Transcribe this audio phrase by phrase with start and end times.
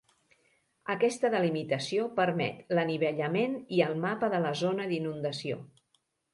[0.93, 5.65] Aquesta delimitació permet l'anivellament i el mapa de la zona d'inundació.